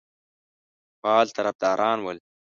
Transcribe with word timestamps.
فعال 1.01 1.27
طرفداران 1.37 1.99
ول. 2.05 2.17